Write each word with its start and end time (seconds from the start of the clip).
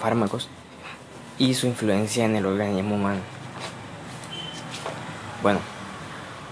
fármacos 0.00 0.48
y 1.38 1.54
su 1.54 1.66
influencia 1.66 2.24
en 2.24 2.34
el 2.34 2.46
organismo 2.46 2.96
humano. 2.96 3.20
Bueno, 5.42 5.60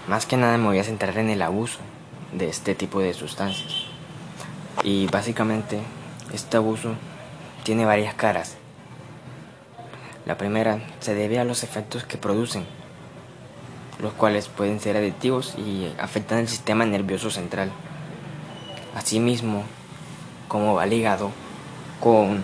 más 0.07 0.25
que 0.25 0.37
nada 0.37 0.57
me 0.57 0.65
voy 0.65 0.79
a 0.79 0.83
centrar 0.83 1.17
en 1.17 1.29
el 1.29 1.41
abuso 1.41 1.79
de 2.31 2.47
este 2.47 2.75
tipo 2.75 3.01
de 3.01 3.13
sustancias. 3.13 3.85
Y 4.83 5.07
básicamente 5.07 5.79
este 6.33 6.57
abuso 6.57 6.93
tiene 7.63 7.85
varias 7.85 8.13
caras. 8.13 8.55
La 10.25 10.37
primera 10.37 10.79
se 10.99 11.15
debe 11.15 11.39
a 11.39 11.43
los 11.43 11.63
efectos 11.63 12.03
que 12.03 12.17
producen, 12.17 12.65
los 13.99 14.13
cuales 14.13 14.47
pueden 14.47 14.79
ser 14.79 14.95
adictivos 14.95 15.55
y 15.57 15.91
afectan 15.99 16.37
el 16.37 16.47
sistema 16.47 16.85
nervioso 16.85 17.31
central. 17.31 17.71
Asimismo, 18.95 19.63
como 20.47 20.75
va 20.75 20.85
ligado 20.85 21.31
con 21.99 22.43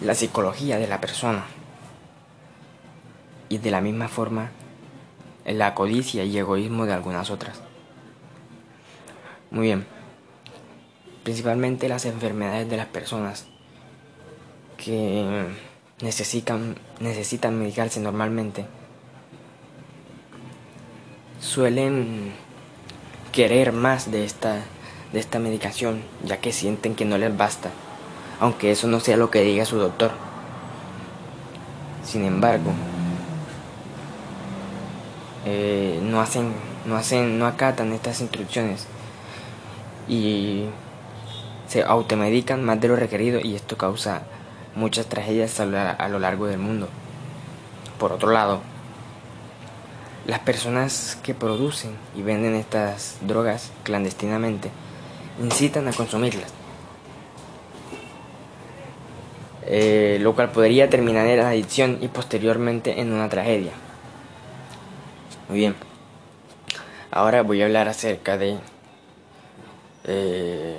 la 0.00 0.14
psicología 0.14 0.78
de 0.78 0.86
la 0.86 1.00
persona. 1.00 1.44
Y 3.48 3.58
de 3.58 3.70
la 3.70 3.80
misma 3.80 4.08
forma, 4.08 4.50
la 5.44 5.74
codicia 5.74 6.24
y 6.24 6.36
egoísmo 6.36 6.86
de 6.86 6.92
algunas 6.92 7.30
otras. 7.30 7.60
Muy 9.50 9.66
bien. 9.66 9.86
Principalmente 11.22 11.88
las 11.88 12.04
enfermedades 12.04 12.68
de 12.68 12.76
las 12.76 12.86
personas 12.86 13.46
que 14.76 15.46
necesitan, 16.00 16.76
necesitan 17.00 17.58
medicarse 17.58 18.00
normalmente 18.00 18.66
suelen 21.40 22.32
querer 23.32 23.72
más 23.72 24.10
de 24.10 24.24
esta, 24.24 24.62
de 25.12 25.20
esta 25.20 25.38
medicación 25.38 26.02
ya 26.24 26.38
que 26.38 26.52
sienten 26.52 26.94
que 26.94 27.04
no 27.04 27.18
les 27.18 27.36
basta 27.36 27.70
aunque 28.40 28.70
eso 28.70 28.86
no 28.86 29.00
sea 29.00 29.16
lo 29.16 29.30
que 29.30 29.42
diga 29.42 29.64
su 29.64 29.78
doctor. 29.78 30.12
Sin 32.04 32.24
embargo, 32.24 32.72
eh, 35.44 35.98
no 36.02 36.20
hacen, 36.20 36.52
no 36.84 36.96
hacen, 36.96 37.38
no 37.38 37.46
acatan 37.46 37.92
estas 37.92 38.20
instrucciones 38.20 38.86
y 40.08 40.66
se 41.68 41.82
automedican 41.82 42.64
más 42.64 42.80
de 42.80 42.88
lo 42.88 42.96
requerido 42.96 43.40
y 43.40 43.56
esto 43.56 43.76
causa 43.76 44.22
muchas 44.76 45.06
tragedias 45.06 45.58
a 45.58 46.08
lo 46.08 46.18
largo 46.18 46.46
del 46.46 46.58
mundo. 46.58 46.88
Por 47.98 48.12
otro 48.12 48.30
lado, 48.30 48.60
las 50.26 50.40
personas 50.40 51.18
que 51.22 51.34
producen 51.34 51.92
y 52.16 52.22
venden 52.22 52.54
estas 52.54 53.16
drogas 53.22 53.72
clandestinamente 53.84 54.70
incitan 55.40 55.88
a 55.88 55.92
consumirlas 55.92 56.52
eh, 59.68 60.18
lo 60.20 60.34
cual 60.34 60.52
podría 60.52 60.88
terminar 60.88 61.26
en 61.26 61.38
la 61.38 61.48
adicción 61.48 61.98
y 62.00 62.06
posteriormente 62.06 63.00
en 63.00 63.12
una 63.12 63.28
tragedia. 63.28 63.72
Muy 65.48 65.58
bien, 65.58 65.74
ahora 67.10 67.42
voy 67.42 67.62
a 67.62 67.64
hablar 67.64 67.88
acerca 67.88 68.38
de 68.38 68.58
eh, 70.04 70.78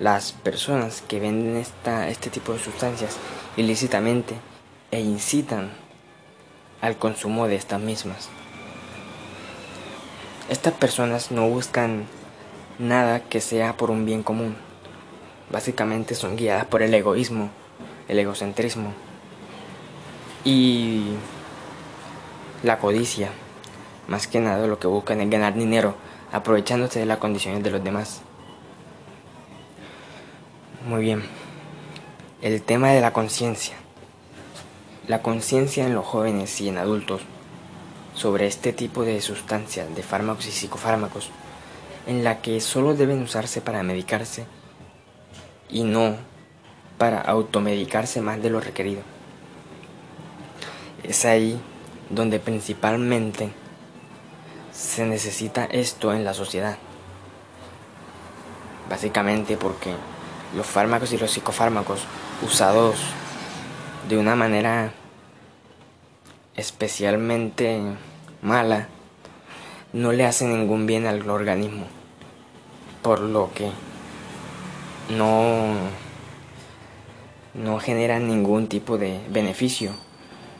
las 0.00 0.32
personas 0.32 1.00
que 1.06 1.20
venden 1.20 1.56
esta, 1.56 2.08
este 2.08 2.28
tipo 2.28 2.52
de 2.52 2.58
sustancias 2.58 3.16
ilícitamente 3.56 4.34
e 4.90 5.00
incitan 5.00 5.70
al 6.80 6.96
consumo 6.96 7.46
de 7.46 7.54
estas 7.54 7.80
mismas. 7.80 8.28
Estas 10.48 10.72
personas 10.74 11.30
no 11.30 11.48
buscan 11.48 12.06
nada 12.80 13.20
que 13.20 13.40
sea 13.40 13.76
por 13.76 13.90
un 13.92 14.06
bien 14.06 14.24
común 14.24 14.67
básicamente 15.50 16.14
son 16.14 16.36
guiadas 16.36 16.66
por 16.66 16.82
el 16.82 16.92
egoísmo, 16.94 17.50
el 18.08 18.18
egocentrismo 18.18 18.92
y 20.44 21.14
la 22.62 22.78
codicia. 22.78 23.30
Más 24.06 24.26
que 24.26 24.40
nada 24.40 24.66
lo 24.66 24.78
que 24.78 24.86
buscan 24.86 25.20
es 25.20 25.30
ganar 25.30 25.54
dinero 25.54 25.94
aprovechándose 26.32 27.00
de 27.00 27.06
las 27.06 27.18
condiciones 27.18 27.62
de 27.62 27.70
los 27.70 27.84
demás. 27.84 28.22
Muy 30.86 31.02
bien. 31.02 31.22
El 32.40 32.62
tema 32.62 32.90
de 32.90 33.00
la 33.00 33.12
conciencia. 33.12 33.76
La 35.06 35.22
conciencia 35.22 35.84
en 35.84 35.94
los 35.94 36.06
jóvenes 36.06 36.60
y 36.60 36.68
en 36.68 36.78
adultos 36.78 37.22
sobre 38.14 38.46
este 38.46 38.72
tipo 38.72 39.04
de 39.04 39.20
sustancias, 39.20 39.94
de 39.94 40.02
fármacos 40.02 40.46
y 40.46 40.50
psicofármacos, 40.50 41.30
en 42.06 42.24
la 42.24 42.40
que 42.40 42.60
solo 42.60 42.94
deben 42.94 43.22
usarse 43.22 43.60
para 43.60 43.82
medicarse 43.82 44.46
y 45.68 45.84
no 45.84 46.16
para 46.98 47.20
automedicarse 47.20 48.20
más 48.20 48.42
de 48.42 48.50
lo 48.50 48.60
requerido. 48.60 49.02
Es 51.02 51.24
ahí 51.24 51.60
donde 52.10 52.40
principalmente 52.40 53.50
se 54.72 55.06
necesita 55.06 55.64
esto 55.64 56.12
en 56.12 56.24
la 56.24 56.34
sociedad. 56.34 56.76
Básicamente 58.88 59.56
porque 59.56 59.94
los 60.56 60.66
fármacos 60.66 61.12
y 61.12 61.18
los 61.18 61.30
psicofármacos 61.30 62.00
usados 62.42 62.96
de 64.08 64.16
una 64.16 64.34
manera 64.34 64.92
especialmente 66.56 67.80
mala 68.42 68.88
no 69.92 70.12
le 70.12 70.24
hacen 70.24 70.50
ningún 70.50 70.86
bien 70.86 71.06
al 71.06 71.28
organismo. 71.28 71.86
Por 73.02 73.20
lo 73.20 73.50
que 73.54 73.70
no, 75.10 75.74
no 77.54 77.78
generan 77.78 78.28
ningún 78.28 78.68
tipo 78.68 78.98
de 78.98 79.20
beneficio. 79.28 79.92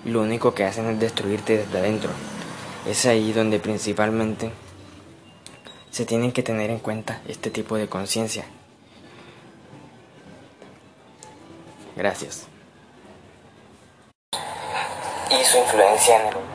Lo 0.04 0.22
único 0.22 0.54
que 0.54 0.64
hacen 0.64 0.86
es 0.86 1.00
destruirte 1.00 1.58
desde 1.58 1.78
adentro. 1.78 2.10
Es 2.86 3.06
ahí 3.06 3.32
donde 3.32 3.58
principalmente 3.58 4.50
se 5.90 6.06
tienen 6.06 6.32
que 6.32 6.42
tener 6.42 6.70
en 6.70 6.78
cuenta 6.78 7.20
este 7.26 7.50
tipo 7.50 7.76
de 7.76 7.88
conciencia. 7.88 8.44
Gracias. 11.96 12.46
Y 15.30 15.44
su 15.44 15.58
influencia 15.58 16.20
en 16.20 16.28
el 16.28 16.47